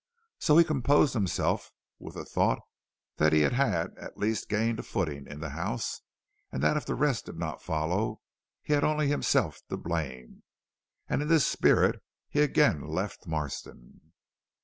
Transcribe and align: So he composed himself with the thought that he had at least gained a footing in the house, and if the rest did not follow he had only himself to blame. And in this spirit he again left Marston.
So 0.39 0.57
he 0.57 0.63
composed 0.63 1.13
himself 1.13 1.71
with 1.99 2.15
the 2.15 2.25
thought 2.25 2.59
that 3.17 3.33
he 3.33 3.41
had 3.41 3.53
at 3.99 4.17
least 4.17 4.49
gained 4.49 4.79
a 4.79 4.81
footing 4.81 5.27
in 5.27 5.41
the 5.41 5.51
house, 5.51 6.01
and 6.51 6.63
if 6.63 6.87
the 6.87 6.95
rest 6.95 7.27
did 7.27 7.37
not 7.37 7.61
follow 7.61 8.19
he 8.63 8.73
had 8.73 8.83
only 8.83 9.09
himself 9.09 9.61
to 9.69 9.77
blame. 9.77 10.41
And 11.07 11.21
in 11.21 11.27
this 11.27 11.45
spirit 11.45 12.01
he 12.29 12.39
again 12.41 12.87
left 12.87 13.27
Marston. 13.27 14.13